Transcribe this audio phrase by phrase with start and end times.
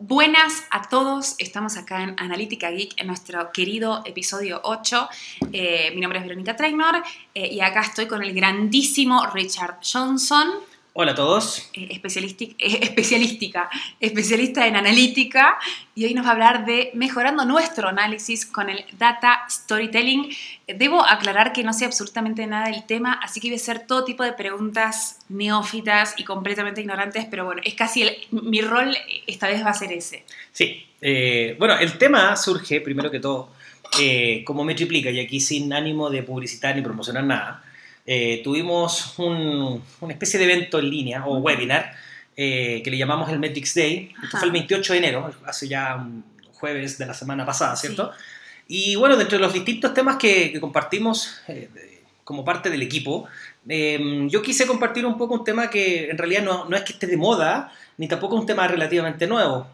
[0.00, 5.08] Buenas a todos, estamos acá en Analítica Geek en nuestro querido episodio 8.
[5.52, 7.02] Eh, mi nombre es Verónica Trainor
[7.34, 10.50] eh, y acá estoy con el grandísimo Richard Johnson.
[11.00, 11.70] Hola a todos.
[11.74, 15.56] Eh, especialística, eh, especialística, especialista en analítica,
[15.94, 20.28] y hoy nos va a hablar de mejorando nuestro análisis con el data storytelling.
[20.66, 24.04] Debo aclarar que no sé absolutamente nada del tema, así que voy a hacer todo
[24.04, 28.96] tipo de preguntas neófitas y completamente ignorantes, pero bueno, es casi el, mi rol
[29.28, 30.24] esta vez va a ser ese.
[30.50, 33.50] Sí, eh, bueno, el tema surge, primero que todo,
[34.00, 37.62] eh, como me triplica, y aquí sin ánimo de publicitar ni promocionar nada,
[38.10, 41.92] eh, tuvimos un- una especie de evento en línea o webinar
[42.40, 44.12] eh, que le llamamos el Metrics Day.
[44.22, 44.38] Esto Ajá.
[44.38, 48.12] fue el 28 de enero, hace ya un jueves de la semana pasada, ¿cierto?
[48.66, 52.82] Y bueno, dentro de los distintos temas que, que compartimos eh, de- como parte del
[52.82, 53.26] equipo,
[53.68, 56.92] eh, yo quise compartir un poco un tema que en realidad no, no es que
[56.94, 59.66] esté de moda, ni tampoco un tema relativamente nuevo.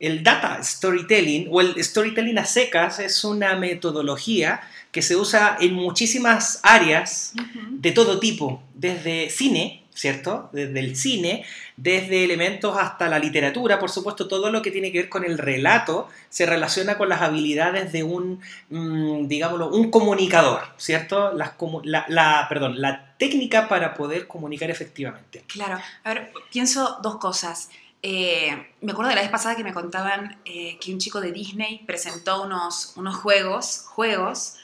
[0.00, 4.60] El data storytelling o el storytelling a secas es una metodología
[4.92, 7.32] que se usa en muchísimas áreas
[7.70, 10.48] de todo tipo, desde cine, ¿cierto?
[10.52, 11.44] Desde el cine,
[11.76, 15.36] desde elementos hasta la literatura, por supuesto, todo lo que tiene que ver con el
[15.36, 18.40] relato se relaciona con las habilidades de un,
[18.70, 21.32] mm, digámoslo, un comunicador, ¿cierto?
[21.32, 25.42] Las comu- la, la- perdón, la técnica para poder comunicar efectivamente.
[25.48, 27.68] Claro, a ver, pienso dos cosas.
[28.02, 31.32] Eh, me acuerdo de la vez pasada que me contaban eh, que un chico de
[31.32, 34.54] Disney presentó unos, unos juegos, juegos,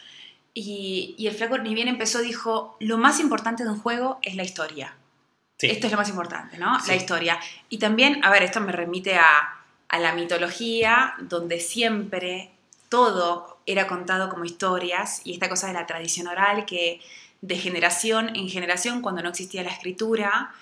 [0.55, 4.37] y, y el flaco ni bien empezó dijo, lo más importante de un juego es
[4.37, 4.97] la historia.
[5.59, 5.69] Sí.
[5.69, 6.79] Esto es lo más importante, ¿no?
[6.81, 6.89] Sí.
[6.89, 7.41] La historia.
[7.69, 12.51] Y también, a ver, esto me remite a, a la mitología, donde siempre
[12.89, 17.01] todo era contado como historias, y esta cosa de la tradición oral que
[17.41, 20.53] de generación en generación, cuando no existía la escritura,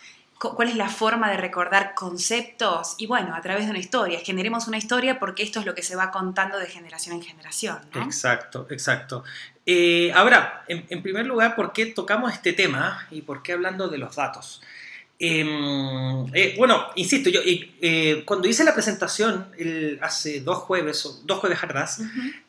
[0.50, 4.20] cuál es la forma de recordar conceptos, y bueno, a través de una historia.
[4.20, 7.78] Generemos una historia porque esto es lo que se va contando de generación en generación,
[7.94, 8.02] ¿no?
[8.02, 9.24] Exacto, exacto.
[9.64, 13.88] Eh, ahora, en, en primer lugar, ¿por qué tocamos este tema y por qué hablando
[13.88, 14.60] de los datos?
[15.24, 21.20] Em, eh, bueno, insisto, yo eh, cuando hice la presentación el- hace dos jueves, o
[21.24, 22.00] dos jueves atrás,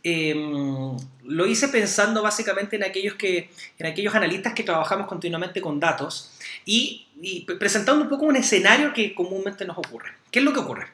[0.01, 5.79] em, lo hice pensando básicamente en aquellos, que, en aquellos analistas que trabajamos continuamente con
[5.79, 6.31] datos
[6.65, 10.11] y, y pre- presentando un poco un escenario que comúnmente nos ocurre.
[10.31, 10.87] ¿Qué es lo que ocurre?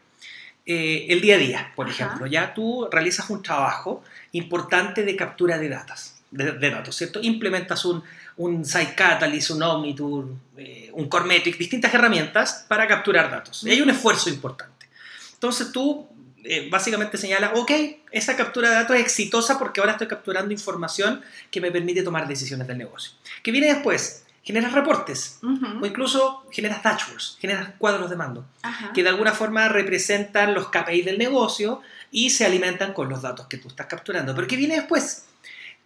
[0.66, 1.96] Eh, el día a día, por Ajá.
[2.06, 4.04] ejemplo, ya tú realizas un trabajo
[4.34, 7.20] importante de captura de datos, de, de datos, ¿cierto?
[7.24, 8.04] Implementas un,
[8.38, 10.28] un Site Catalyst, un Omnitour,
[10.58, 13.64] eh, un Core Metric, distintas herramientas para capturar datos.
[13.64, 14.88] Y hay un esfuerzo importante.
[15.34, 16.08] Entonces tú
[16.44, 17.72] eh, básicamente señalas, ok,
[18.12, 22.28] esa captura de datos es exitosa porque ahora estoy capturando información que me permite tomar
[22.28, 23.14] decisiones del negocio.
[23.42, 24.24] ¿Qué viene después?
[24.44, 25.40] Generas reportes
[25.82, 28.92] o incluso generas dashboards, generas cuadros de mando Ajá.
[28.94, 33.48] que de alguna forma representan los KPIs del negocio y se alimentan con los datos
[33.48, 34.34] que tú estás capturando.
[34.34, 35.26] Pero ¿qué viene después?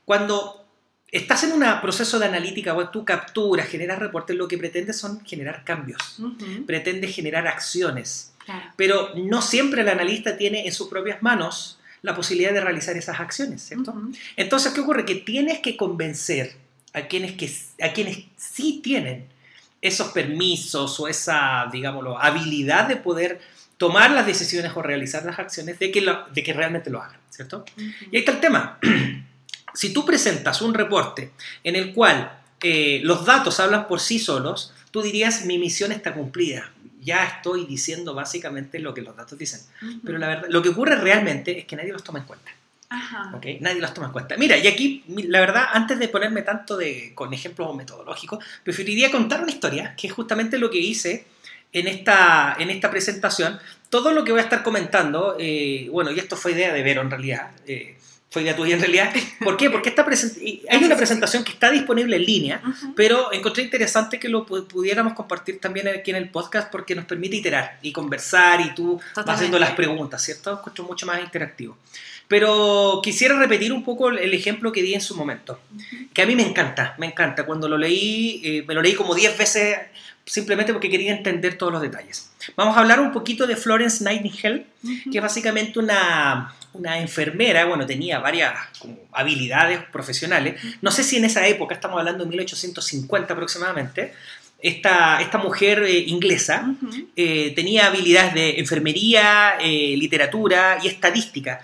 [0.06, 0.66] Cuando
[1.12, 5.24] estás en un proceso de analítica o tú capturas, generas reportes, lo que pretendes son
[5.25, 6.66] generar cambios, Ujú.
[6.66, 8.34] pretendes generar acciones.
[8.46, 8.66] Claro.
[8.75, 13.20] Pero no siempre el analista tiene en sus propias manos la posibilidad de realizar esas
[13.22, 13.96] acciones, ¿cierto?
[14.35, 15.06] Entonces, ¿qué ocurre?
[15.06, 16.58] Que tienes que convencer
[16.93, 17.51] a quienes, que,
[17.83, 19.25] a quienes sí tienen
[19.81, 23.41] esos permisos o esa, digámoslo, habilidad de poder
[23.77, 27.19] tomar las decisiones o realizar las acciones de que, lo- de que realmente lo hagan,
[27.29, 27.65] ¿cierto?
[27.77, 28.79] Y ahí está el tema.
[29.75, 31.31] Si tú presentas un reporte
[31.63, 32.31] en el cual
[32.61, 36.71] eh, los datos hablan por sí solos, tú dirías, mi misión está cumplida.
[37.01, 39.61] Ya estoy diciendo básicamente lo que los datos dicen.
[40.05, 42.51] Pero la verdad, lo que ocurre realmente es que nadie los toma en cuenta.
[42.93, 43.31] Ajá.
[43.35, 43.45] ¿ok?
[43.59, 44.37] Nadie los toma en cuenta.
[44.37, 49.41] Mira, y aquí, la verdad, antes de ponerme tanto de, con ejemplos metodológicos, preferiría contar
[49.41, 51.25] una historia, que es justamente lo que hice
[51.71, 53.59] en esta, en esta presentación.
[53.89, 57.01] Todo lo que voy a estar comentando, eh, bueno, y esto fue idea de Vero
[57.01, 57.97] en realidad, eh,
[58.29, 59.13] fue idea tuya en realidad.
[59.43, 59.69] ¿Por qué?
[59.69, 60.03] Porque esta
[60.69, 62.61] hay una presentación que está disponible en línea,
[62.95, 67.05] pero encontré interesante que lo pu- pudiéramos compartir también aquí en el podcast porque nos
[67.05, 70.51] permite iterar y conversar y tú vas haciendo las preguntas, ¿cierto?
[70.53, 71.78] Encuentro mucho más interactivo.
[72.34, 75.59] Pero quisiera repetir un poco el ejemplo que di en su momento,
[76.16, 77.46] que a mí me encanta, me encanta.
[77.46, 79.78] Cuando lo leí, eh, me lo leí como 10 veces
[80.26, 82.32] simplemente porque quería entender todos los detalles.
[82.56, 85.12] Vamos a hablar un poquito de Florence Nightingale, Ujú.
[85.12, 90.59] que es básicamente una, una enfermera, bueno, tenía varias como, habilidades profesionales.
[90.82, 94.12] No sé si en esa época, estamos hablando de 1850 aproximadamente,
[94.59, 97.09] esta, esta mujer eh, inglesa Ujú.
[97.16, 101.62] eh, tenía habilidades de enfermería, eh, literatura y estadística.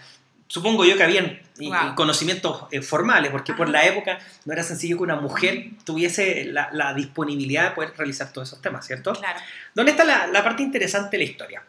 [0.50, 1.96] Supongo yo que habían Wow.
[1.96, 6.70] conocimientos eh, formales, porque por la época no era sencillo que una mujer tuviese la,
[6.72, 9.12] la disponibilidad de poder realizar todos esos temas, ¿cierto?
[9.14, 9.40] Claro.
[9.76, 11.64] ¿Dónde está la, la parte interesante de la historia?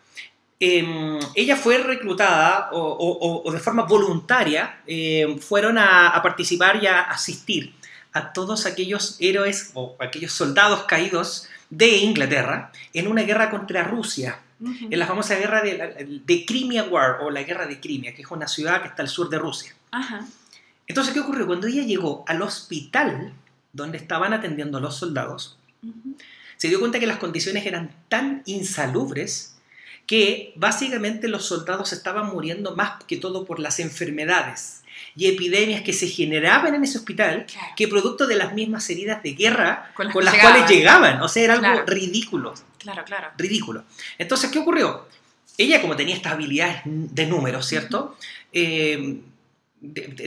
[0.61, 7.01] em, ella fue reclutada o, de forma voluntaria em, fueron a, a, participar y a
[7.01, 7.75] asistir
[8.13, 14.39] a todos aquellos héroes o aquellos soldados caídos de Inglaterra en una guerra contra Rusia,
[14.61, 18.31] en la famosa guerra de, de, Crimea War o la guerra de Crimea, que es
[18.31, 19.75] una ciudad que está al sur de Rusia.
[20.87, 21.47] Entonces, ¿qué ocurrió?
[21.47, 23.33] Cuando ella llegó al hospital
[23.73, 25.59] donde estaban atendiendo a los soldados,
[26.57, 29.57] se dio cuenta que las condiciones eran tan insalubres
[30.07, 34.80] que básicamente los soldados estaban muriendo más que todo por las enfermedades
[35.17, 37.47] y epidemias que se generaban en ese hospital
[37.77, 41.21] que producto de las mismas heridas de guerra con las, cuales llegaban.
[41.23, 42.55] O sea, era algo ridículo.
[42.79, 43.29] Claro, claro.
[43.37, 43.85] Ridículo.
[44.19, 45.07] Entonces, ¿qué ocurrió?
[45.59, 48.17] Ella, como tenía estas habilidades de números, ¿cierto?
[48.53, 49.21] Eh,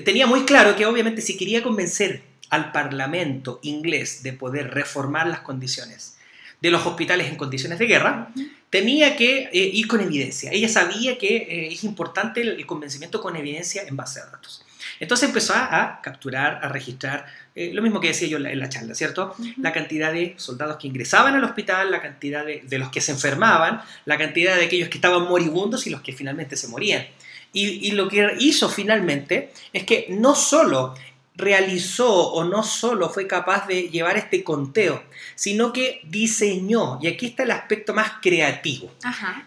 [0.05, 5.39] tenía muy claro que obviamente si quería convencer al Parlamento inglés de poder reformar las
[5.39, 6.17] condiciones
[6.61, 8.31] de los hospitales en condiciones de guerra,
[8.69, 10.49] tenía que eh, ir con evidencia.
[10.51, 14.63] Ella sabía que eh, es importante el, convencimiento con evidencia en base a datos.
[15.03, 18.95] Entonces empezó a, capturar, a registrar, eh, lo mismo que decía yo en la, charla,
[18.95, 19.35] ¿cierto?
[19.57, 23.81] La cantidad de soldados que ingresaban al hospital, la cantidad de, los que se enfermaban,
[24.05, 27.05] la cantidad de aquellos que estaban moribundos y los que finalmente se morían.
[27.51, 30.95] Y, y lo que hizo finalmente es que no solo
[31.35, 35.03] realizó o no solo fue capaz de llevar este conteo,
[35.35, 38.89] sino que diseñó, y aquí está el aspecto más creativo,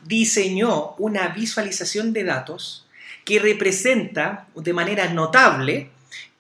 [0.04, 2.85] diseñó una visualización de datos
[3.26, 5.90] que representa de manera notable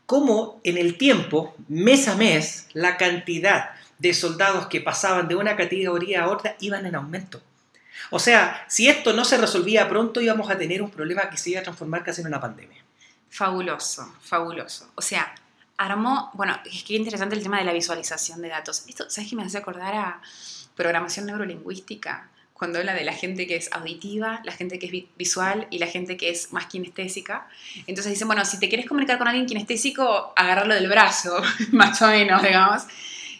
[0.06, 5.56] cómo en el tiempo, mes a mes, la cantidad de soldados que pasaban de una
[5.56, 7.42] categoría a otra iban en aumento.
[8.10, 11.50] O sea, si esto no se resolvía pronto íbamos a tener un problema que se
[11.50, 12.84] iba a transformar casi en una pandemia.
[13.30, 14.88] Fabuloso, fabuloso.
[14.94, 15.34] O sea,
[15.76, 18.84] armó, bueno, es que interesante el tema de la visualización de datos.
[18.86, 20.22] Esto, ¿sabes qué me hace acordar a
[20.76, 22.30] programación neurolingüística?
[22.56, 25.86] Cuando habla de la gente que es auditiva, la gente que es visual y la
[25.86, 27.48] gente que es más kinestésica.
[27.86, 31.42] Entonces dicen, bueno, si te quieres comunicar con alguien kinestésico, agarrarlo del brazo,
[31.72, 32.84] más o menos, digamos.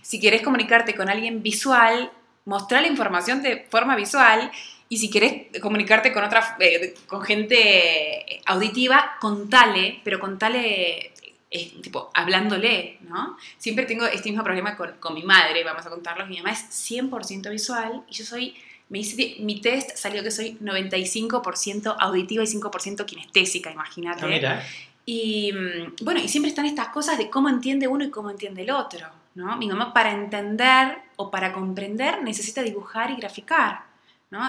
[0.02, 2.10] Si quieres comunicarte con alguien visual,
[2.44, 4.50] mostrar la información de forma visual
[4.88, 11.12] y si quieres comunicarte con otra, eh, con gente auditiva, contale, pero contale
[11.50, 13.36] eh, tipo, hablándole, ¿no?
[13.58, 16.90] Siempre tengo este mismo problema con, con mi madre, vamos a contarlo, mi mamá es
[16.90, 18.54] 100% visual y yo soy,
[18.88, 24.46] me hice, mi test salió que soy 95% auditiva y 5% kinestésica, imagínate.
[24.46, 24.62] Ah,
[25.04, 28.62] y mm, bueno, y siempre están estas cosas de cómo entiende uno y cómo entiende
[28.62, 29.56] el otro, ¿no?
[29.56, 33.84] Mi mamá para entender o para comprender necesita dibujar y graficar.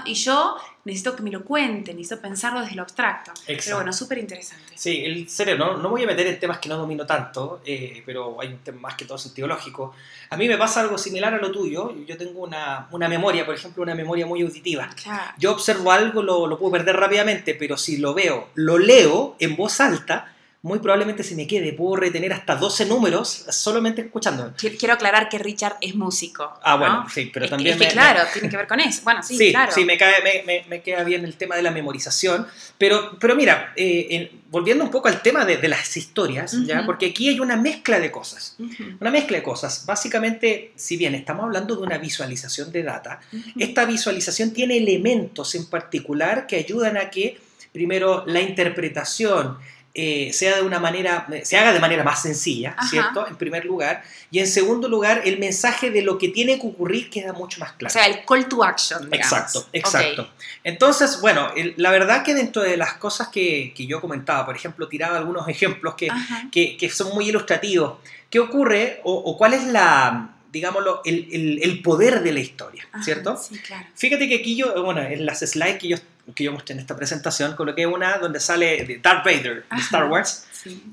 [0.06, 3.32] Y yo necesito que me lo cuenten, necesito pensarlo desde lo abstracto.
[3.46, 4.74] Pero bueno, súper interesante.
[4.76, 8.42] Sí, el cerebro, no, voy a meter en temas que no domino tanto, eh, pero
[8.42, 9.94] hay un tema más que todo sentido lógico.
[10.32, 11.94] A mí me pasa algo similar a lo tuyo.
[12.06, 14.90] Yo tengo una, una memoria, por ejemplo, una memoria muy auditiva.
[15.38, 19.56] Yo observo algo, lo, lo puedo perder rápidamente, pero si lo veo, lo leo en
[19.56, 20.34] voz alta,
[20.64, 21.74] muy probablemente se me quede.
[21.74, 24.54] Puedo retener hasta 12 números solamente escuchando.
[24.58, 26.52] Quiero aclarar que Richard es músico.
[26.64, 27.76] Ah, bueno, sí, pero también.
[27.76, 29.02] Es que, claro, tiene que ver con eso.
[29.04, 29.72] Bueno, sí, claro.
[29.72, 32.48] Sí, me, cae, me, me, queda bien el tema de la memorización.
[32.78, 36.86] Pero, pero mira, eh, volviendo un poco al tema de, de las historias, ¿ya?
[36.86, 38.56] porque aquí hay una mezcla de cosas.
[39.00, 39.86] Una mezcla de cosas.
[39.86, 43.20] Básicamente, si bien estamos hablando de una visualización de data,
[43.58, 47.40] esta visualización tiene elementos en particular que ayudan a que,
[47.72, 49.58] primero, la interpretación
[50.00, 53.26] eh, sea de una manera, se haga de manera más sencilla, ¿cierto?
[53.28, 54.04] En primer lugar.
[54.30, 57.72] Y en segundo lugar, el mensaje de lo que tiene que ocurrir queda mucho más
[57.74, 57.90] claro.
[57.90, 59.12] O sea, el call to action.
[59.12, 60.30] Exacto, exacto.
[60.64, 64.88] Entonces, bueno, la verdad que dentro de las cosas que, que, yo comentaba, por ejemplo,
[64.88, 66.10] tiraba algunos ejemplos que,
[66.52, 67.98] que, que son muy ilustrativos.
[68.30, 73.36] ¿Qué ocurre o, cuál es la, digámoslo, el, el, el, poder de la historia, ¿cierto?
[73.36, 73.88] Sí, claro.
[73.96, 75.98] Fíjate que aquí yo, bueno, en las slides que yo
[76.36, 80.46] que yo mostré en esta presentación, coloqué una donde sale Darth Vader de Star Wars.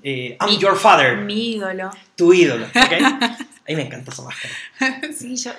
[0.02, 1.16] Eh, I'm your father.
[1.16, 1.90] Mi ídolo.
[2.16, 2.74] Tu ídolo, ¿ok?
[3.66, 4.54] A mí me encanta esa máscara.
[5.16, 5.52] sí, yo,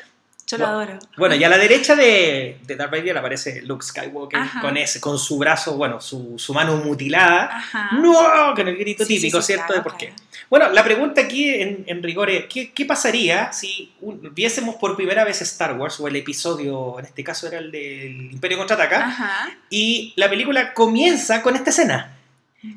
[0.48, 1.00] yo lo adoro.
[1.18, 5.18] Bueno, y a la derecha de, de Darth Vader aparece Luke Skywalker con ese, con
[5.18, 7.50] su brazo, bueno, su, su mano mutilada.
[7.58, 7.90] Ajá.
[7.94, 8.54] ¡No!
[8.56, 9.74] Con el grito típico, ¿cierto?
[9.74, 10.14] de por qué.
[10.48, 13.92] Bueno, la pregunta aquí en, en rigor es, ¿qué, ¿qué, pasaría si
[14.34, 18.32] viésemos por primera vez Star Wars, o el episodio, en este caso era el del
[18.32, 22.16] Imperio Contraataca, y la película comienza con esta escena?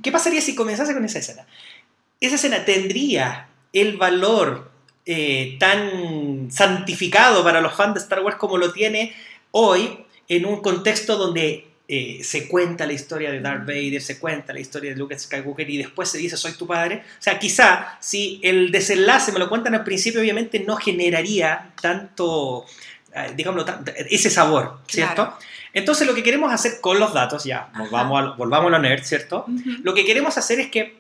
[0.03, 1.45] ¿Qué pasaría si comenzase con esa escena?
[2.21, 4.68] Esa escena tendría el valor
[5.11, 9.15] eh, tan santificado para los fans de Star Wars como lo tiene
[9.53, 14.53] hoy en un contexto donde eh, se cuenta la historia de Darth Vader, se cuenta
[14.53, 17.05] la historia de Luke Skywalker y después se dice soy tu padre.
[17.19, 22.67] O sea, quizá si el desenlace me lo cuentan al principio, obviamente no generaría tanto,
[23.15, 23.65] eh, digamos,
[24.11, 25.33] ese sabor, ¿cierto?
[25.73, 29.05] Entonces lo que queremos hacer con los datos, ya, volvamos a, volvamos a lo nerd,
[29.05, 29.47] ¿cierto?
[29.83, 30.99] Lo que queremos hacer es que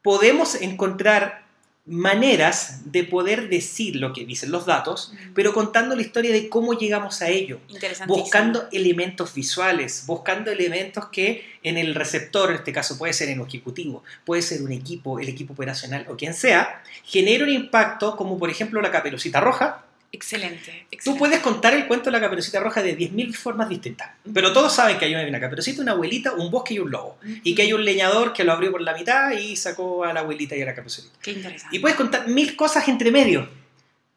[0.00, 1.43] podemos encontrar
[1.86, 6.72] maneras de poder decir lo que dicen los datos, pero contando la historia de cómo
[6.72, 7.60] llegamos a ello,
[8.06, 13.40] buscando elementos visuales, buscando elementos que en el receptor, en este caso puede ser en
[13.40, 18.16] un ejecutivo, puede ser un equipo, el equipo operacional o quien sea, genera un impacto
[18.16, 19.84] como por ejemplo la caperucita roja,
[20.14, 24.52] Excelente, Tú puedes contar el cuento de la caperucita roja de 10.000 formas distintas, pero
[24.52, 27.18] todos saben que hay una caperucita, una abuelita, un bosque y un lobo.
[27.42, 30.20] Y que hay un leñador que lo abrió por la mitad y sacó a la
[30.20, 31.08] abuelita y a la caperucita.
[31.20, 31.76] Qué interesante.
[31.76, 33.48] Y puedes contar mil cosas entre medio,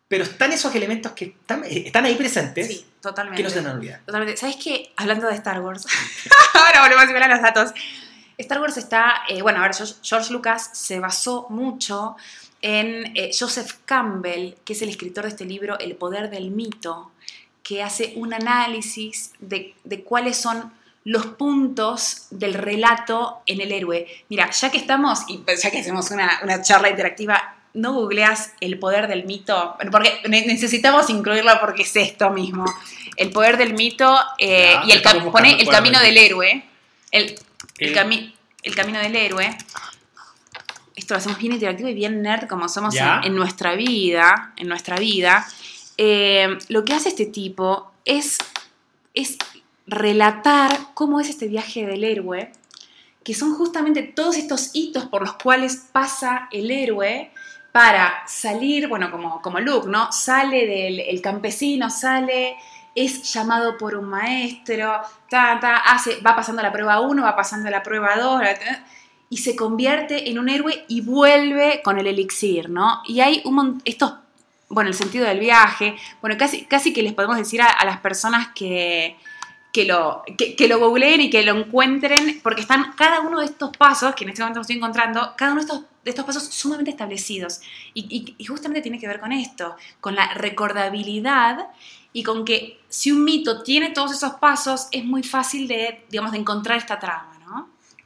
[0.07, 2.67] pero están esos elementos que están, están ahí presentes.
[2.67, 3.37] Sí, totalmente.
[3.37, 4.03] Que no se han olvidado.
[4.05, 4.37] Totalmente.
[4.37, 4.91] ¿Sabes qué?
[4.97, 5.87] Hablando de Star Wars,
[6.53, 7.71] ahora volvemos a ver a los datos.
[8.37, 9.71] Star Wars está, eh, bueno, a ver,
[10.03, 12.15] George Lucas se basó mucho
[12.67, 17.11] en eh, Joseph Campbell, que es el escritor de este libro, El poder del mito,
[17.63, 20.73] que hace un análisis de, cuáles son
[21.05, 24.05] los puntos del relato en el héroe.
[24.27, 28.77] Mira, ya que estamos, y pues, ya que hacemos una, charla interactiva, no googleas el
[28.79, 32.65] poder del mito, porque necesitamos incluirlo porque es esto mismo.
[33.15, 36.65] El poder del mito eh, y el, pone el camino del héroe.
[37.11, 37.39] El,
[37.77, 38.33] el,
[38.63, 39.57] el camino del héroe
[40.97, 44.97] esto lo hacemos bien interactivo y bien nerd como somos en, nuestra vida, en nuestra
[44.97, 45.47] vida,
[45.95, 48.39] eh, lo que hace este tipo es,
[49.13, 49.37] es
[49.85, 52.51] relatar cómo es este viaje del héroe,
[53.23, 57.31] que son justamente todos estos hitos por los cuales pasa el héroe
[57.71, 60.11] para salir, bueno, como, como Luke, ¿no?
[60.11, 62.57] Sale del el campesino, sale,
[62.95, 64.99] es llamado por un maestro,
[65.29, 68.41] ta, ta, hace, va pasando la prueba 1, va pasando la prueba 2,
[69.29, 73.01] y se convierte en un héroe y vuelve con el elixir, ¿no?
[73.05, 74.13] Y hay un estos,
[74.69, 78.49] bueno, el sentido del viaje, bueno, casi, casi que les podemos decir a, las personas
[78.55, 79.17] que,
[79.73, 83.75] que lo, que, lo googleen y que lo encuentren, porque están cada uno de estos
[83.75, 86.91] pasos, que en este momento estoy encontrando, cada uno de estos, de estos pasos sumamente
[86.91, 87.59] establecidos.
[87.93, 91.67] Y, y, justamente tiene que ver con esto, con la recordabilidad
[92.13, 96.31] y con que si un mito tiene todos esos pasos, es muy fácil de, digamos,
[96.31, 97.36] de encontrar esta trama.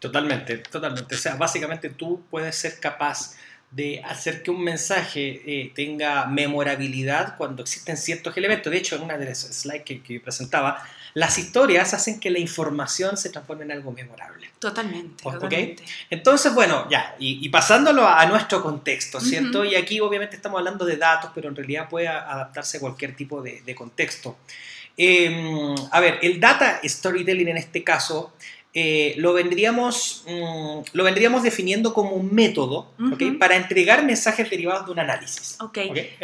[0.02, 1.14] Totalmente, totalmente.
[1.14, 3.36] O sea, básicamente tú puedes ser capaz
[3.70, 8.72] de hacer que un mensaje eh, tenga memorabilidad cuando existen ciertos elementos.
[8.72, 12.40] De hecho, en una de las slides que, que presentaba, las historias hacen que la
[12.40, 14.50] información se transforme en algo memorable.
[14.58, 15.22] Totalmente.
[15.22, 15.84] totalmente.
[16.10, 19.64] Entonces, bueno, ya, y, pasándolo a, nuestro contexto, ¿cierto?
[19.64, 23.42] Y aquí obviamente estamos hablando de datos, pero en realidad puede adaptarse a cualquier tipo
[23.44, 24.38] de, contexto.
[24.98, 28.34] Em, a ver, el data storytelling en este caso
[28.74, 32.90] eh, lo, vendríamos, mm, lo vendríamos definiendo como un método
[33.38, 35.58] para entregar mensajes derivados de un análisis.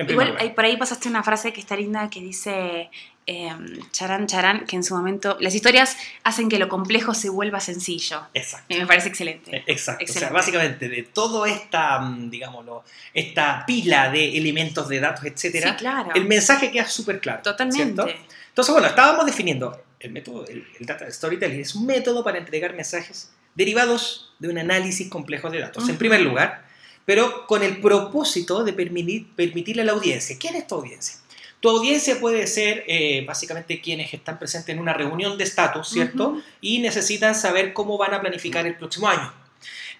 [0.07, 2.89] Igual por ahí pasaste una frase que está linda que dice
[3.25, 7.59] em, Charan Charan, que en su momento las historias hacen que lo complejo se vuelva
[7.59, 8.21] sencillo.
[8.33, 8.73] Exacto.
[8.73, 9.57] Me parece excelente.
[9.57, 10.05] Eh, exacto.
[10.07, 15.75] O sea, básicamente de toda esta, mm, digámoslo, esta pila de elementos de datos, etcétera,
[16.15, 17.41] el mensaje queda súper claro.
[17.41, 18.15] Totalmente.
[18.57, 23.29] Entonces, bueno, estábamos definiendo el método, el, data storytelling es un método para entregar mensajes
[23.53, 26.65] derivados de un análisis complejo de datos, en primer lugar,
[27.05, 30.37] pero con el propósito de permitir, permitirle a la audiencia.
[30.39, 31.19] ¿Quién es tu audiencia?
[31.59, 36.41] Tu audiencia puede ser eh, básicamente quienes están presentes en una reunión de estatus, ¿cierto?
[36.59, 39.31] Y necesitan saber cómo van a planificar el próximo año.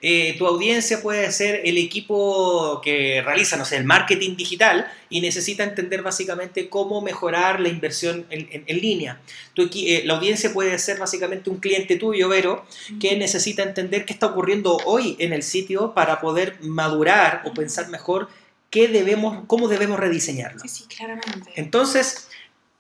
[0.02, 5.22] Eh, tu audiencia puede ser el equipo que realiza, no sé, el marketing digital y
[5.22, 9.20] necesita entender básicamente cómo mejorar la inversión en, línea.
[9.56, 12.66] Eh, la audiencia puede ser básicamente un cliente tuyo, Vero,
[13.00, 17.90] que necesita entender qué está ocurriendo hoy en el sitio para poder madurar o pensar
[17.90, 18.30] mejor
[18.70, 20.60] qué debemos, cómo debemos rediseñarlo.
[20.60, 21.52] Sí, sí, claramente.
[21.56, 22.28] Entonces,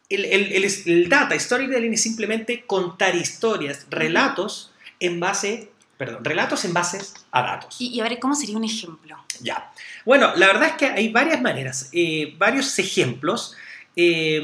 [0.10, 6.74] el, el, el data storytelling es simplemente contar historias, relatos en base perdón, relatos en
[6.74, 7.76] bases a datos.
[7.80, 9.18] Y, a ver, ¿cómo sería un ejemplo?
[9.42, 9.72] Ya.
[10.06, 13.56] Bueno, la verdad es que hay varias maneras, eh, varios ejemplos.
[13.96, 14.42] Eh,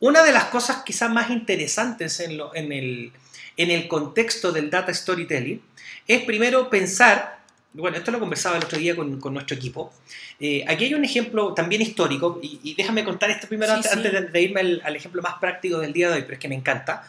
[0.00, 3.12] una de las cosas quizás más interesantes en, en, el,
[3.56, 5.60] en, el, contexto del data storytelling
[6.06, 7.40] es primero pensar,
[7.72, 9.92] bueno, esto lo conversaba el otro día con, con nuestro equipo,
[10.38, 13.90] eh, aquí hay un ejemplo también histórico, y, déjame contar esto primero antes,
[14.32, 16.54] de, irme al, al, ejemplo más práctico del día de hoy, pero es que me
[16.54, 17.06] encanta.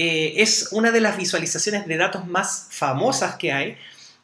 [0.00, 3.76] Eh, es una de las visualizaciones de datos más famosas que hay,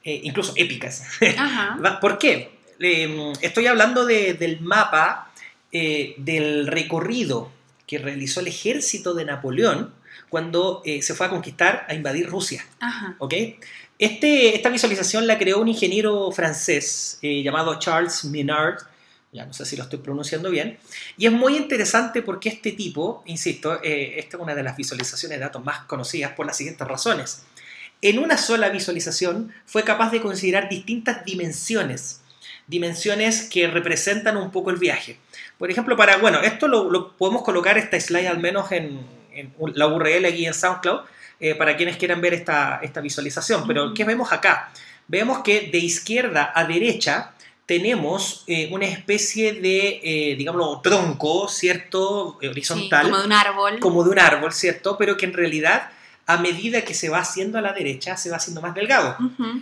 [0.05, 1.03] eh, incluso épicas.
[2.01, 2.61] ¿Por qué?
[2.79, 5.33] Em, estoy hablando del mapa
[5.73, 7.51] eh, del recorrido
[7.89, 9.93] que realizó el ejército de Napoleón
[10.29, 12.65] cuando se fue a conquistar, a invadir Rusia.
[13.99, 18.79] Este, esta visualización la creó un ingeniero francés llamado Charles Minard
[19.35, 20.79] ya no sé si lo estoy pronunciando bien,
[21.19, 25.39] y es muy interesante porque este tipo, insisto, eh, esta es una de las visualizaciones
[25.39, 27.43] de datos más conocidas por las siguientes razones.
[28.01, 32.21] En una sola visualización fue capaz de considerar distintas dimensiones,
[32.69, 35.19] dimensiones que representan un poco el viaje.
[35.59, 39.05] Por ejemplo, para, bueno, esto lo, podemos colocar esta slide al menos en,
[39.75, 41.01] la URL aquí en SoundCloud,
[41.41, 43.67] eh, para quienes quieran ver esta, esta visualización.
[43.67, 44.71] Pero, ¿qué vemos acá?
[45.09, 47.34] Vemos que de izquierda a derecha
[47.67, 52.39] tenemos eh, una especie de, eh, digamos, tronco, ¿cierto?
[52.39, 53.05] Horizontal.
[53.05, 53.81] como de un árbol.
[53.81, 54.99] Como de un árbol, ¿cierto?
[54.99, 55.91] Pero que en realidad,
[56.27, 59.17] a medida que se va haciendo a la derecha, se va haciendo más delgado.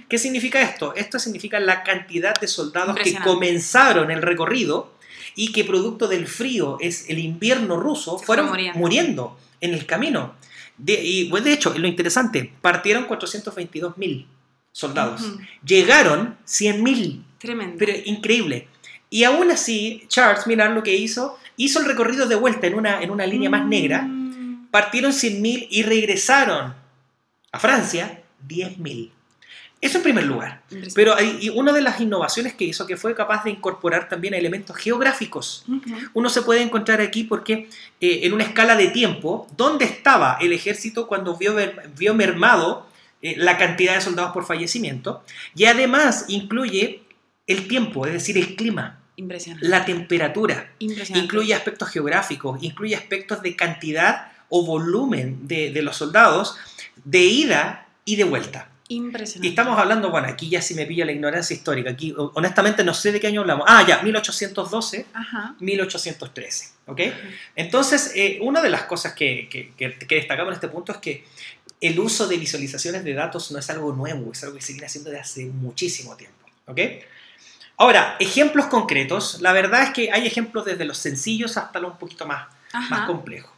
[0.08, 0.94] ¿Qué significa esto?
[0.96, 4.92] Esto significa la cantidad de soldados que comenzaron el recorrido
[5.34, 9.38] y que producto del frío, es el invierno ruso, fueron muriendo.
[9.60, 10.34] en el camino.
[10.84, 14.26] y pues, de hecho, lo interesante, partieron 422.000
[14.72, 15.22] soldados.
[15.64, 17.76] Llegaron 100.000 Tremendo.
[17.76, 18.68] Pero increíble.
[19.10, 23.02] Y aún así, Charles, mirar lo que hizo, hizo el recorrido de vuelta en una,
[23.02, 24.68] en una línea más negra, mm.
[24.70, 26.74] partieron 100.000 y regresaron
[27.50, 29.10] a Francia 10.000.
[29.80, 30.62] Eso en primer lugar.
[30.94, 34.76] Pero hay, una de las innovaciones que hizo que fue capaz de incorporar también elementos
[34.76, 35.64] geográficos.
[36.14, 37.68] Uno se puede encontrar aquí porque
[38.00, 41.56] eh, en una escala de tiempo, ¿dónde estaba el ejército cuando vio,
[41.96, 42.86] vio mermado
[43.22, 45.24] eh, la cantidad de soldados por fallecimiento?
[45.54, 47.02] Y además incluye
[47.46, 48.98] el tiempo, es decir, el clima.
[49.16, 49.68] Impresionante.
[49.68, 50.72] La temperatura.
[50.78, 56.56] Incluye aspectos geográficos, incluye aspectos de cantidad o volumen de, los soldados,
[57.04, 58.68] de ida y de vuelta.
[58.88, 59.46] Impresionante.
[59.46, 62.92] Y estamos hablando, bueno, aquí ya si me pilla la ignorancia histórica, aquí honestamente no
[62.92, 63.64] sé de qué año hablamos.
[63.66, 65.06] Ah, ya, 1812,
[65.58, 67.00] 1813, ¿ok?
[67.56, 71.24] Entonces, eh, una de las cosas que, que, que, destacamos en este punto es que
[71.82, 74.86] el uso de visualizaciones de datos no es algo nuevo, es algo que se viene
[74.86, 76.78] haciendo desde hace muchísimo tiempo, ¿ok?
[77.76, 79.40] Ahora, ejemplos concretos.
[79.40, 82.46] La verdad es que hay ejemplos desde los sencillos hasta los un poquito más,
[82.88, 83.50] más complejos.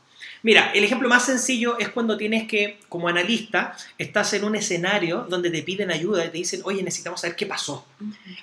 [0.42, 5.26] Mira, el ejemplo más sencillo es cuando tienes que, como analista, estás en un escenario
[5.28, 7.86] donde te piden ayuda y te dicen, oye, necesitamos saber qué pasó.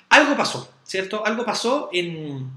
[0.08, 1.26] Algo pasó, ¿cierto?
[1.26, 2.48] Algo pasó en,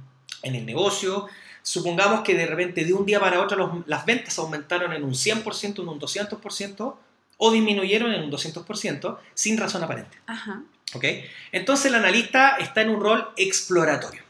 [0.44, 1.28] el negocio.
[1.64, 5.82] Supongamos que de repente de un día para otro las ventas aumentaron en un 100%,
[5.82, 6.96] en un 200%
[7.38, 10.18] o disminuyeron en un 200% sin razón aparente.
[10.28, 10.64] Ajá.
[11.52, 14.24] Entonces el analista está en un rol exploratorio.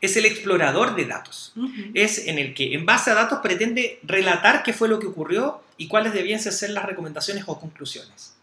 [0.00, 1.54] Es el explorador de datos.
[1.94, 5.62] Es en el que, en base a datos, pretende relatar qué fue lo que ocurrió
[5.78, 8.34] y cuáles debían ser las recomendaciones o conclusiones.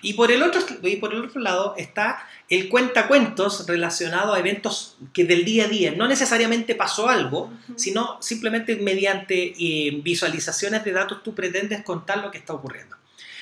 [0.00, 4.96] Y por el otro, y por el otro lado está el cuentacuentos relacionado a eventos
[5.12, 10.92] que del día a día no necesariamente pasó algo, sino simplemente mediante eh, visualizaciones de
[10.92, 12.97] datos tú pretendes contar lo que está ocurriendo.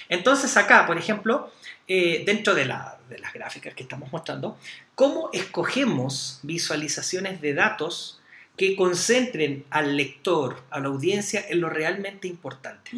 [0.09, 1.51] Entonces acá, por ejemplo,
[1.89, 2.97] eh, dentro de, las
[3.33, 4.59] gráficas que estamos mostrando,
[4.95, 8.21] cómo escogemos visualizaciones de datos
[8.57, 12.91] que concentren al lector, a la audiencia, en lo realmente importante.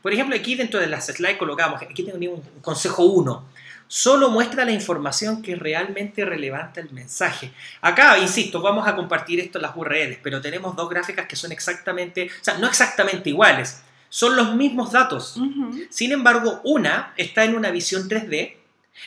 [0.00, 3.44] Por ejemplo, aquí dentro de las slides colocamos, aquí tengo un consejo 1,
[3.86, 7.52] solo muestra la información que es realmente relevante al mensaje.
[7.82, 11.52] Acá, insisto, vamos a compartir esto en las URLs, pero tenemos dos gráficas que son
[11.52, 15.40] exactamente, o sea, no exactamente iguales, son los mismos datos.
[15.88, 18.56] Sin embargo, una está en una visión 3D,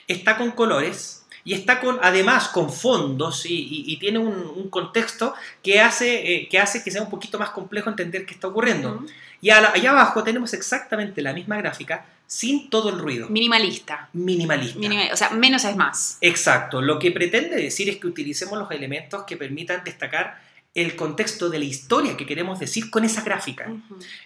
[0.07, 6.33] está con colores y está con, además con fondos y, tiene un, contexto que hace,
[6.33, 9.05] eh, que hace que sea un poquito más complejo entender qué está ocurriendo.
[9.41, 13.29] Y allá abajo tenemos exactamente la misma gráfica sin todo el ruido.
[13.29, 14.09] Minimalista.
[14.13, 14.79] Minimalista.
[15.13, 16.17] o sea, menos es más.
[16.21, 16.81] Exacto.
[16.81, 20.41] Lo que pretende decir es que utilicemos los elementos que permitan destacar
[20.75, 23.73] el contexto de la historia que queremos decir con esa gráfica.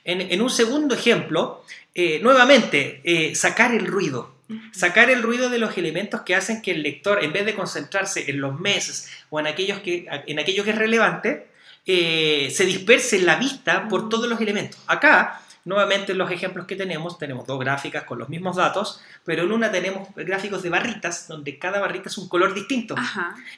[0.03, 4.37] en, un segundo ejemplo, eh, nuevamente, eh, sacar el ruido.
[4.71, 8.31] Sacar el ruido de los elementos que hacen que el lector, en vez de concentrarse
[8.31, 11.47] en los meses o en, aquellos que, en aquello que es relevante,
[11.85, 14.81] eh, se disperse en la vista por todos los elementos.
[14.87, 19.51] Acá Nuevamente, los ejemplos que tenemos, tenemos dos gráficas con los mismos datos, pero en
[19.51, 22.95] una tenemos gráficos de barritas, donde cada barrita es un color distinto.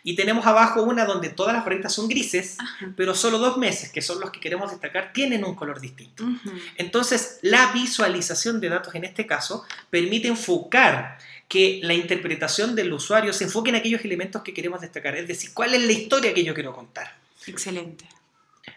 [0.03, 2.57] Y tenemos abajo una donde todas las barritas son grises,
[2.97, 6.25] pero solo dos meses, que son los que queremos destacar, tienen un color distinto.
[6.75, 13.31] Entonces, la visualización de datos en este caso permite enfocar que la interpretación del usuario
[13.31, 16.43] se enfoque en aquellos elementos que queremos destacar, es decir, cuál es la historia que
[16.43, 17.15] yo quiero contar.
[17.47, 18.03] Excelente.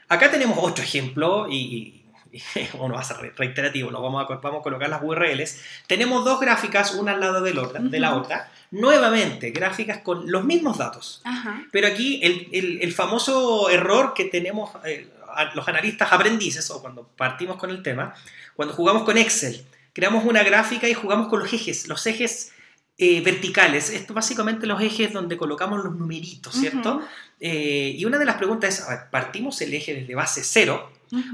[0.08, 2.03] Acá tenemos otro ejemplo y
[2.78, 5.60] bueno, va a ser reiterativo, lo vamos a, vamos a colocar las URLs.
[5.86, 8.50] Tenemos dos gráficas, una al lado de, de la otra.
[8.70, 11.22] Nuevamente, gráficas con los mismos datos.
[11.70, 15.08] Pero aquí el, el, famoso error que tenemos eh,
[15.54, 18.14] los analistas aprendices, o cuando partimos con el tema,
[18.56, 21.88] cuando jugamos con Excel, creamos una gráfica y jugamos con los ejes.
[21.88, 22.52] Los ejes
[22.96, 23.90] eh, verticales.
[23.90, 27.00] Esto básicamente los ejes donde colocamos los numeritos, ¿cierto?
[27.40, 30.90] Eh, y una de las preguntas es, a ver, ¿partimos el eje desde base cero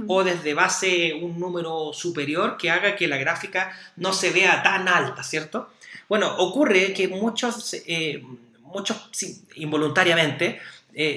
[0.06, 4.88] o desde base un número superior que haga que la gráfica no se vea tan
[4.88, 5.70] alta, ¿cierto?
[6.08, 8.22] Bueno, ocurre que muchos, eh,
[8.62, 9.10] muchos
[9.54, 10.60] involuntariamente,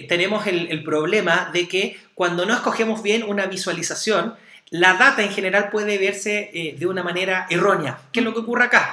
[0.08, 4.36] tenemos el, el problema de que cuando no escogemos bien una visualización,
[4.70, 8.00] la data en general puede verse de una manera errónea.
[8.12, 8.92] ¿Qué es lo que ocurre acá?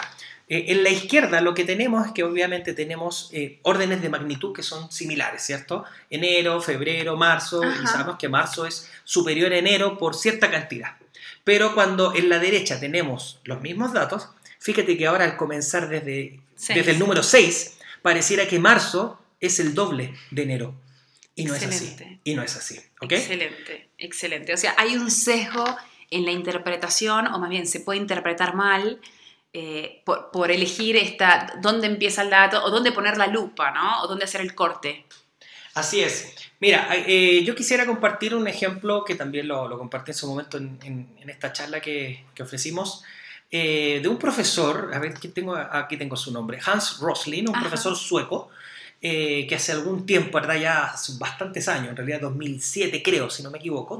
[0.50, 4.52] Eh, en la izquierda lo que tenemos es que obviamente tenemos eh, órdenes de magnitud
[4.52, 5.84] que son similares, ¿cierto?
[6.10, 10.96] Enero, febrero, marzo, y sabemos que marzo es superior a enero por cierta cantidad.
[11.44, 16.40] Pero cuando en la derecha tenemos los mismos datos, fíjate que ahora al comenzar desde,
[16.68, 20.74] desde el número 6, pareciera que marzo es el doble de enero.
[21.36, 21.96] Y no es así.
[22.24, 22.78] Y no es así.
[23.02, 24.52] Excelente, excelente.
[24.52, 25.64] O sea, hay un sesgo
[26.10, 29.00] en la interpretación, o más bien se puede interpretar mal
[29.52, 34.02] eh, por, elegir esta, dónde empieza el dato o dónde poner la lupa, ¿no?
[34.02, 35.06] O dónde hacer el corte.
[35.74, 36.36] Así es.
[36.60, 40.56] Mira, eh, yo quisiera compartir un ejemplo que también lo, lo compartí en su momento
[40.56, 43.02] en, esta charla que, que ofrecimos,
[43.50, 47.58] eh, de un profesor, a ver, aquí tengo, aquí tengo su nombre, Hans Roslin, un
[47.58, 48.50] profesor sueco,
[49.00, 50.60] que hace algún tiempo, ¿verdad?
[50.60, 53.98] Ya hace bastantes años, en realidad 2007 creo, si no me equivoco,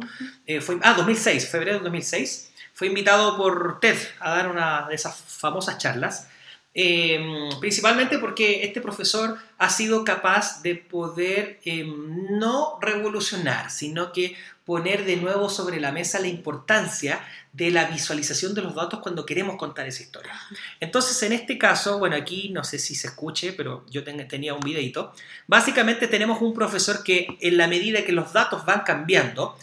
[0.61, 2.50] fue, ah, 2006, febrero de 2006,
[2.81, 6.29] fue invitado por TED a dar una de esas famosas charlas,
[6.73, 14.35] em, principalmente porque este profesor ha sido capaz de poder em, no revolucionar, sino que
[14.65, 17.21] poner de nuevo sobre la mesa la importancia
[17.53, 20.33] de la visualización de los datos cuando queremos contar esa historia.
[20.79, 24.61] Entonces, en este caso, bueno, aquí no sé si se escuche, pero yo tenía un
[24.61, 25.13] videito.
[25.47, 29.59] Básicamente tenemos un profesor que en la medida que los datos van cambiando,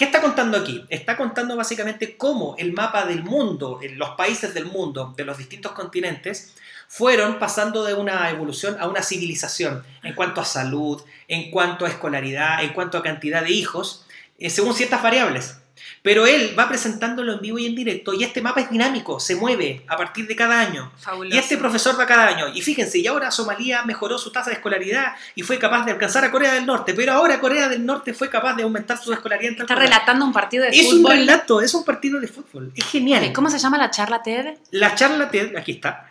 [0.00, 0.82] ¿Qué está contando aquí?
[0.88, 5.72] Está contando básicamente cómo el mapa del mundo, los países del mundo, de los distintos
[5.72, 6.54] continentes,
[6.88, 11.90] fueron pasando de una evolución a una civilización en cuanto a salud, en cuanto a
[11.90, 14.06] escolaridad, en cuanto a cantidad de hijos,
[14.38, 15.59] eh, según ciertas variables.
[16.02, 19.36] Pero él va presentándolo en vivo y en directo y este mapa es dinámico, se
[19.36, 20.90] mueve a partir de cada año.
[21.30, 22.48] Y este profesor va cada año.
[22.54, 26.24] Y fíjense, y ahora Somalia mejoró su tasa de escolaridad y fue capaz de alcanzar
[26.24, 29.52] a Corea del Norte, pero ahora Corea del Norte fue capaz de aumentar su escolaridad.
[29.58, 30.84] Está relatando un partido de fútbol.
[30.84, 32.72] Es un relato, es un partido de fútbol.
[32.74, 33.32] Es genial.
[33.34, 34.54] ¿Cómo se llama la charla TED?
[34.70, 36.08] La charla TED, aquí está.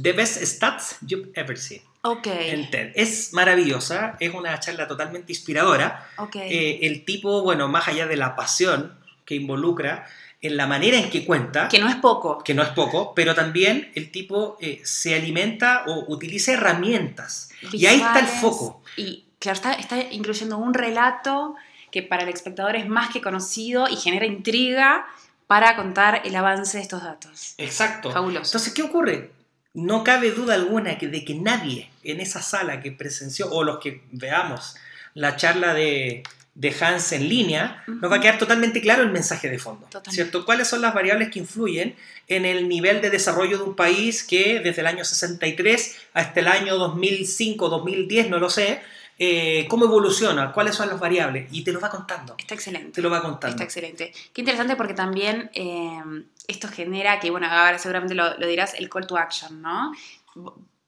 [0.00, 1.82] The Best Stats You've Ever Seen.
[2.02, 2.26] Ok.
[2.28, 2.92] En TED.
[2.94, 6.08] Es maravillosa, es una charla totalmente inspiradora.
[6.16, 6.50] Okay.
[6.50, 8.97] Eh, el tipo, bueno, más allá de la pasión
[9.28, 10.06] que involucra
[10.40, 11.68] en la manera en que cuenta.
[11.68, 12.38] Que no es poco.
[12.42, 17.50] Que no es poco, pero también el tipo eh, se alimenta o utiliza herramientas.
[17.70, 18.82] y ahí está el foco.
[18.96, 21.56] Y claro, está, está incluyendo un relato
[21.90, 25.06] que para el espectador es más que conocido y genera intriga
[25.46, 27.54] para contar el avance de estos datos.
[27.58, 28.10] Exacto.
[28.10, 28.46] Fabuloso.
[28.46, 29.30] Entonces, ¿qué ocurre?
[29.74, 34.04] No cabe duda alguna de que nadie en esa sala que presenció, o los que
[34.10, 34.76] veamos
[35.12, 36.22] la charla de,
[36.58, 40.44] de Hans en línea, nos va a quedar totalmente claro el mensaje de fondo, ¿cierto?
[40.44, 41.94] ¿Cuáles son las variables que influyen
[42.26, 46.48] en el nivel de desarrollo de un país que desde el año 63 hasta el
[46.48, 48.80] año 2005, 2010, no lo sé,
[49.20, 52.34] eh, cómo evoluciona, cuáles son las variables, y te lo va contando.
[52.36, 52.90] Está excelente.
[52.90, 53.54] Te lo va contando.
[53.54, 54.12] Está excelente.
[54.32, 56.02] Qué interesante porque también eh,
[56.48, 59.92] esto genera, que bueno, ahora seguramente lo, lo dirás, el call to action, ¿no?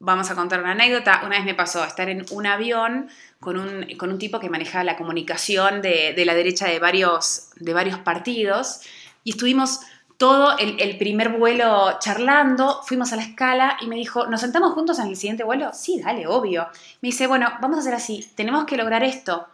[0.03, 1.21] Vamos a contar una anécdota.
[1.23, 3.07] Una vez me pasó estar en un avión
[3.39, 7.51] con un, con un tipo que manejaba la comunicación de, de, la derecha de varios,
[7.57, 8.81] de varios partidos
[9.23, 9.81] y estuvimos
[10.17, 14.73] todo el, el, primer vuelo charlando, fuimos a la escala y me dijo, ¿nos sentamos
[14.73, 15.69] juntos en el siguiente vuelo?
[15.71, 16.67] Sí, dale, obvio.
[17.01, 19.47] Me dice, bueno, vamos a hacer así, tenemos que lograr esto,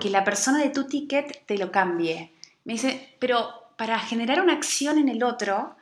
[0.00, 2.32] que la persona de tu ticket te lo cambie.
[2.64, 5.76] Me dice, pero para generar una acción en el otro,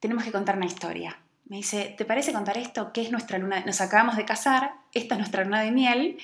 [0.00, 2.92] tenemos que contar una historia me dice, ¿te parece contar esto?
[2.92, 3.62] ¿Qué es nuestra luna?
[3.64, 6.18] Nos acabamos de casar, esta es nuestra luna de miel.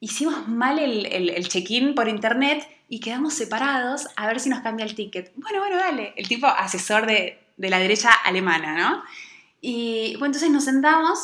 [0.00, 4.86] Hicimos mal el, el, check-in por internet y quedamos separados a ver si nos cambia
[4.86, 5.32] el ticket.
[5.36, 6.14] Bueno, bueno, dale.
[6.16, 9.02] El tipo asesor de, de la derecha alemana, ¿no?
[9.60, 11.18] Y bueno, entonces nos sentamos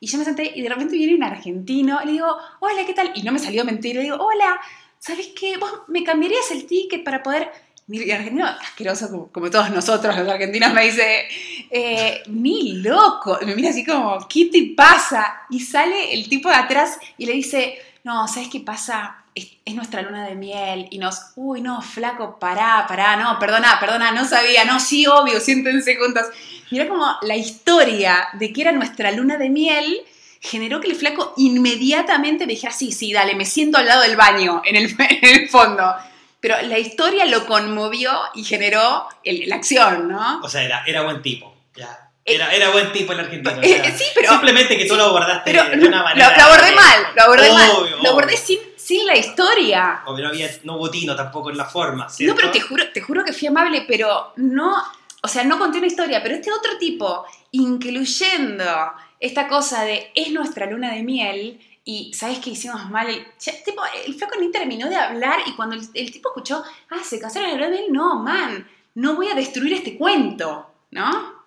[0.00, 3.12] y yo me senté y de repente viene un argentino le digo, hola, ¿qué tal?
[3.14, 4.58] Y no me salió mentir, le digo, hola,
[4.98, 5.58] ¿sabes qué?
[5.58, 7.52] ¿Vos me cambiarías el ticket para poder
[7.88, 11.26] y argentino, asqueroso como, todos nosotros los argentinos, me dice,
[11.70, 15.42] eh, mi loco, me mira así como, ¿qué te pasa?
[15.50, 19.16] Y sale el tipo de atrás y le dice, no, ¿sabes qué pasa?
[19.34, 24.12] Es, nuestra luna de miel y nos, uy, no, flaco, pará, pará, no, perdona, perdona,
[24.12, 26.26] no sabía, no, sí, obvio, siéntense juntos.
[26.70, 30.02] Mira como la historia de que era nuestra luna de miel
[30.40, 34.16] generó que el flaco inmediatamente me dijera, sí, sí, dale, me siento al lado del
[34.16, 35.94] baño, el, en el fondo
[36.42, 40.40] pero la historia lo conmovió y generó la acción, ¿no?
[40.42, 42.10] O sea, era, era buen tipo, ya.
[42.24, 43.56] Era, era buen tipo el argentino.
[43.58, 46.36] o Eh, sea, sí, pero- Simplemente que tú lo abordaste Pero de lo, una manera.
[46.36, 47.70] lo abordé eh, mal, lo abordé mal.
[47.76, 50.02] obvio, Lo abordé sin, sin la historia.
[50.06, 52.06] Obvio, no, había, no hubo tino tampoco en la forma.
[52.20, 54.74] No, pero te juro, te juro que fui amable, pero no,
[55.22, 60.30] o sea, no conté una historia, pero este otro tipo, incluyendo esta cosa de es
[60.32, 63.08] nuestra luna de miel y ¿sabes qué hicimos mal?
[63.08, 66.62] El, ya, tipo, el flaco ni terminó de hablar y cuando el, el tipo escuchó,
[66.90, 71.42] ah, se casaron de miel, no, man, no voy a destruir este cuento, ¿no?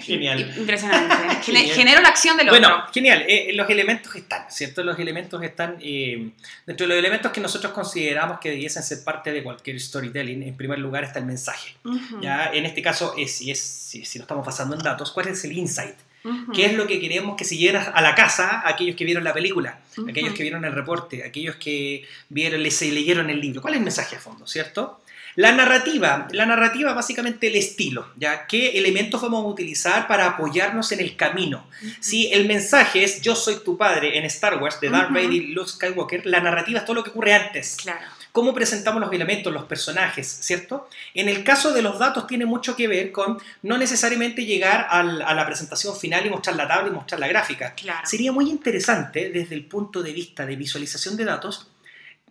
[0.00, 0.54] Genial.
[0.56, 1.14] Impresionante.
[1.44, 1.66] Genial.
[1.76, 2.92] Generó la acción del Bueno, otro.
[2.92, 3.24] genial.
[3.28, 4.82] Eh, los elementos están, ¿cierto?
[4.82, 5.76] Los elementos están.
[5.80, 6.30] eh,
[6.66, 10.56] dentro de los elementos que nosotros consideramos que debiesen ser parte de cualquier storytelling, en
[10.56, 11.76] primer lugar está el mensaje.
[11.84, 15.12] Ujú, Ya, en este caso, es, si, es, si, si lo estamos basando en datos,
[15.12, 15.94] ¿cuál es el insight?
[16.52, 19.32] ¿Qué es lo que queremos que se lleven a la casa aquellos que vieron la
[19.32, 23.62] película, aquellos que vieron el reporte, aquellos que vieron, les leyeron el libro?
[23.62, 25.00] ¿Cuál es el mensaje a fondo, cierto?
[25.36, 28.48] La narrativa, la narrativa básicamente el estilo, ¿ya?
[28.48, 31.68] ¿Qué elementos vamos a utilizar para apoyarnos en el camino?
[32.00, 35.12] Si el mensaje es yo soy tu padre en Star Wars de Darth.
[35.12, 38.17] Vader y Luke Skywalker, la narrativa es todo lo que ocurre antes Claro.
[38.38, 40.88] Cómo presentamos los elementos, los personajes, ¿cierto?
[41.12, 45.22] En el caso de los datos tiene mucho que ver con no necesariamente llegar al-
[45.22, 47.74] a la presentación final y mostrar la tabla y mostrar la gráfica.
[47.74, 48.06] Claro.
[48.06, 51.66] Sería muy interesante desde el punto de vista de visualización de datos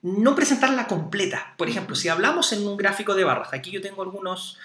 [0.02, 1.54] no presentarla completa.
[1.58, 4.58] Por ejemplo, si hablamos en un gráfico de barras, aquí yo tengo algunos...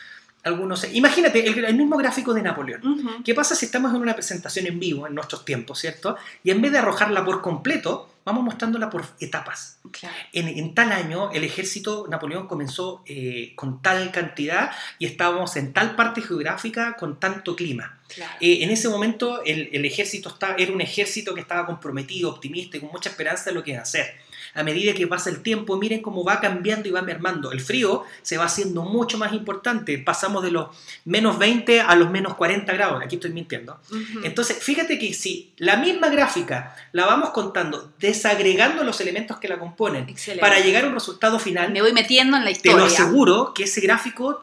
[0.45, 2.87] algunos imagínate el, el mismo gráfico de Napoleón.
[2.87, 3.23] Ujú.
[3.25, 6.17] ¿Qué pasa si estamos en una presentación en vivo, en nuestros tiempos, ¿cierto?
[6.43, 10.15] Y en vez de arrojarla por completo, vamos mostrándola por etapas Claro.
[10.33, 15.73] en, en tal año el ejército Napoleón comenzó eh, con tal cantidad y estábamos en
[15.73, 17.99] tal parte geográfica con tanto clima.
[18.09, 18.33] Claro.
[18.41, 22.77] Eh, en ese momento el, el ejército está, era un ejército que estaba comprometido, optimista
[22.77, 24.07] y con mucha esperanza de lo que iba a hacer.
[24.55, 27.53] A medida que pasa el tiempo, miren cómo va cambiando y va mermando.
[27.53, 29.99] El frío se va haciendo mucho más importante.
[29.99, 30.69] Pasamos de los
[31.05, 33.03] menos 20 a los menos 40 grados.
[33.03, 33.79] Aquí estoy mintiendo.
[34.25, 39.59] Entonces, fíjate que si la misma gráfica la vamos contando, desagregando los elementos que la
[39.59, 40.41] componen, Excelente.
[40.41, 42.79] para llegar a un resultado final, Me voy metiendo en la te historia.
[42.79, 44.43] lo aseguro que ese gráfico,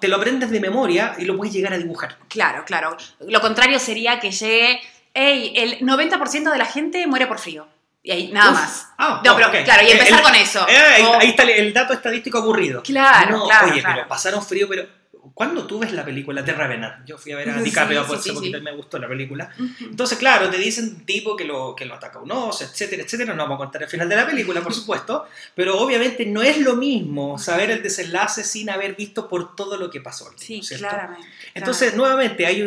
[0.00, 2.18] te lo aprendes de memoria y lo puedes llegar a dibujar.
[2.28, 2.96] Claro, claro.
[3.20, 4.80] Lo contrario sería que llegue,
[5.14, 7.66] hey, el 90% de la gente muere por frío.
[8.02, 8.56] Y ahí nada Uf.
[8.58, 8.86] más.
[8.96, 9.64] Ah, No, oh, pero ok.
[9.64, 10.66] claro, y Eh, empezar el- con eso.
[10.68, 12.82] eh, ahí, O- ahí está el, el dato estadístico aburrido.
[12.82, 13.96] Claro, No, claro, Oye, claro.
[13.96, 14.86] pero pasaron frío, pero
[15.34, 17.04] ¿cuándo tú ves la película de Revenant?
[17.06, 18.50] Yo fui a ver a DiCaprio sí, por sí, hace sí.
[18.62, 19.50] me gustó la película.
[19.80, 23.34] Entonces, claro, te dicen tipo que lo, que lo ataca un oso, etcétera, etcétera.
[23.34, 26.58] No vamos a contar el final de la película, por supuesto, pero obviamente no es
[26.58, 30.30] lo mismo saber el desenlace sin haber visto por todo lo que pasó.
[30.36, 30.86] Sí, ¿cierto?
[30.88, 31.26] claramente.
[31.52, 32.62] Entonces, nuevamente, hay,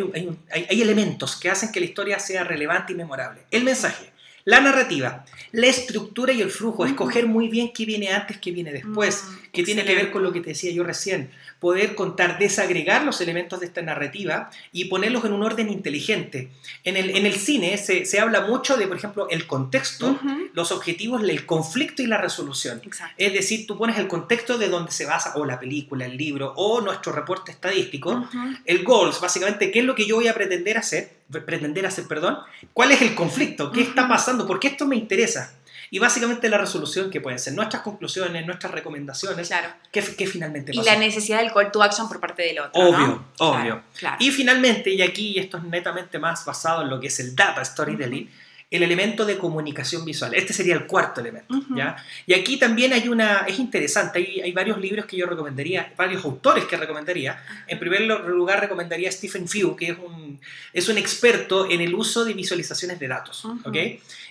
[0.52, 3.42] hay- hay elementos que hacen que la historia sea relevante y memorable.
[3.50, 4.11] El mensaje,
[4.44, 8.72] la narrativa, la estructura y el flujo, escoger muy bien qué viene antes, qué viene
[8.72, 11.30] después, Mm, que tiene que ver con lo que te decía yo recién.
[11.60, 16.48] Poder contar, desagregar los elementos de esta narrativa y ponerlos en un orden inteligente.
[16.84, 20.18] En el, en el cine se, se habla mucho de, por ejemplo, el contexto,
[20.54, 22.80] los objetivos, el conflicto y la resolución.
[22.84, 23.14] Exacto.
[23.18, 26.54] Es decir, tú pones el contexto de donde se basa o la película, el libro
[26.56, 28.38] o nuestro reporte estadístico Ujú.
[28.64, 32.38] el goals, básicamente, qué es lo que yo voy a pretender hacer, pretender hacer, perdón,
[32.72, 35.54] cuál es el conflicto, qué está pasando, por qué esto me interesa.
[35.94, 39.68] Y básicamente la resolución que pueden ser nuestras conclusiones, nuestras recomendaciones, Claro.
[39.92, 40.90] qué, qué finalmente Y pasó.
[40.90, 42.80] la necesidad del call to action por parte del otro.
[42.82, 43.26] Obvio, ¿no?
[43.40, 43.60] obvio.
[43.62, 44.16] Claro, claro.
[44.18, 47.62] Y finalmente, y aquí esto es netamente más basado en lo que es el data
[47.62, 48.26] storytelling,
[48.70, 50.32] el elemento de comunicación visual.
[50.32, 51.54] Este sería el cuarto elemento.
[51.76, 51.94] ¿ya?
[52.24, 56.24] Y aquí también hay una, es interesante, hay, hay varios libros que yo recomendaría, varios
[56.24, 57.38] autores que recomendaría.
[57.66, 60.40] En primer lugar recomendaría a Stephen Few, que es un,
[60.72, 63.44] es un experto en el uso de visualizaciones de datos.
[63.44, 63.60] Ujú.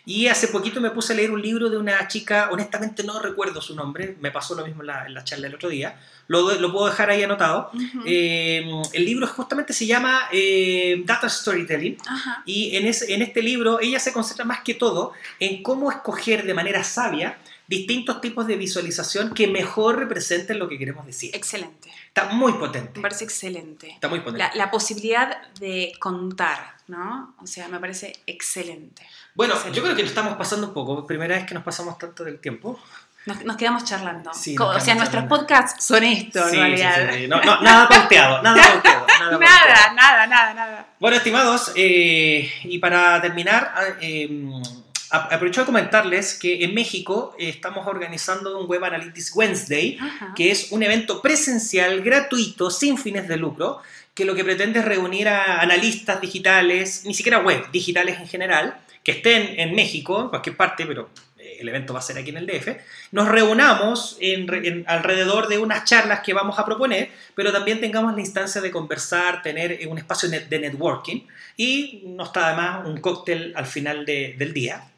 [0.06, 3.62] Y hace poquito me puse a leer un libro de una chica, honestamente no recuerdo
[3.62, 6.52] su nombre, me pasó lo mismo en la, en la charla el otro día, lo,
[6.56, 7.70] lo puedo dejar ahí anotado.
[8.06, 11.98] Eh, el libro justamente se llama eh, Data Storytelling.
[12.46, 16.46] Y en, ese- en este libro ella se concentra más que todo en cómo escoger
[16.46, 17.38] de manera sabia
[17.72, 21.34] distintos tipos de visualización que mejor representen lo que queremos decir.
[21.34, 21.90] Excelente.
[22.08, 23.00] Está muy potente.
[23.00, 23.90] Me parece excelente.
[23.92, 24.40] Está muy potente.
[24.40, 27.34] La, la posibilidad de contar, ¿no?
[27.42, 29.08] O sea, me parece excelente.
[29.34, 29.78] Bueno, Excelente.
[29.78, 31.08] yo creo que nos estamos pasando un poco.
[31.08, 32.78] Primera vez que nos pasamos tanto del tiempo.
[33.26, 34.34] Nos, nos quedamos charlando.
[34.34, 37.10] Sí, nos o sea, nuestros podcasts son esto, Sí, en sí, realidad.
[37.14, 37.28] sí, sí.
[37.28, 39.06] No, no, nada pauteado, nada pauteado.
[39.08, 39.38] Nada.
[39.38, 40.88] Nada, nada, nada, nada.
[41.00, 47.50] Bueno, estimados, eh, y para terminar, eh, a- aprovecho de comentarles que en México eh,
[47.50, 50.34] estamos organizando un Web Analytics Wednesday, Ajá.
[50.36, 53.82] que es un evento presencial, gratuito, sin fines de lucro,
[54.14, 58.78] que lo que pretende es reunir a analistas digitales, ni siquiera web, digitales en general,
[59.04, 62.30] que estén en México, en cualquier parte, pero eh, el evento va a ser aquí
[62.30, 62.70] en el DF,
[63.12, 68.22] nos reunamos en, alrededor de unas charlas que vamos a proponer, pero también tengamos la
[68.22, 71.22] instancia de conversar, tener un espacio de networking
[71.58, 74.91] y no está además un cóctel al final del día.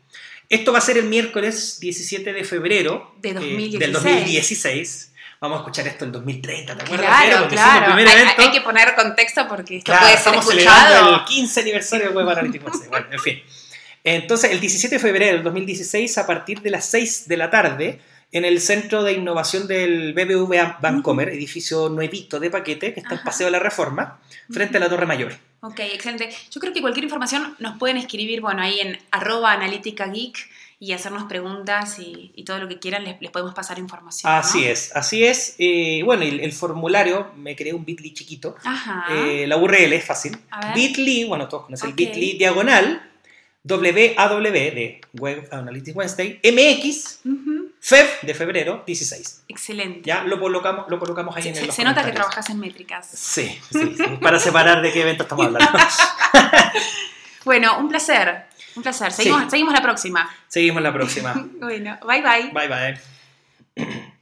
[0.54, 5.10] Esto va a ser el miércoles 17 de febrero de eh, del 2016
[5.44, 7.06] vamos a escuchar esto en 2030, ¿te acuerdas?
[7.06, 7.94] Claro, claro.
[7.96, 8.06] Hay,
[8.38, 12.30] hay, que poner contexto porque esto puede ser estamos celebrando el 15 aniversario de Web
[12.30, 13.44] Analytics Bueno, en fin.
[14.06, 18.00] Entonces, el 17 de febrero del 2016, a partir de las 6 de la tarde,
[18.32, 23.24] en el Centro de Innovación del BBVA Bancomer, edificio nuevito de paquete, que está en
[23.24, 25.34] Paseo de la Reforma, frente a la Torre Mayor.
[25.64, 26.30] Ok, excelente.
[26.52, 30.92] Yo creo que cualquier información nos pueden escribir, bueno, ahí en arroba analítica geek y
[30.92, 34.30] hacernos preguntas y, todo lo que quieran, les, podemos pasar información.
[34.30, 35.56] Así es, así es.
[35.60, 38.58] Eh, bueno, el, el, formulario, me creé un bit.ly chiquito.
[38.66, 39.06] Ajá.
[39.10, 40.38] Eh, la URL es fácil.
[40.76, 43.02] Bit.ly, bueno, todos conocen el bit.ly diagonal,
[43.64, 47.20] WAW de Web Analytics Wednesday, MX,
[47.86, 49.44] FEB de febrero 16.
[49.50, 50.02] Excelente.
[50.06, 53.06] Ya lo colocamos, lo colocamos ahí en el Se nota que trabajas en métricas.
[53.14, 55.80] Sí, sí, sí para separar de qué evento estamos hablando.
[57.44, 58.46] bueno, un placer.
[58.78, 59.12] Un placer.
[59.12, 60.34] Seguimos, seguimos la próxima.
[60.48, 61.34] Seguimos la próxima.
[61.60, 62.52] bueno, bye bye.
[62.54, 63.02] Bye
[63.76, 64.13] bye.